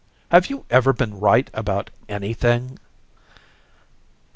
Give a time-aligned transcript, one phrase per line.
[0.31, 2.79] Have you ever been right about anything?"